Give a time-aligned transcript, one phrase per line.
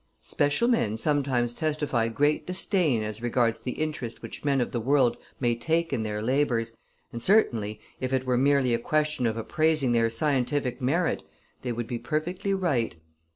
[0.23, 5.15] "Special men sometimes testify great disdain as regards the interest which men of the world
[5.39, 6.75] may take in their labors,
[7.11, 11.21] and, certainly, if it were merely a question of appraising their scientific merit,
[11.61, 12.95] they would be perfectly right.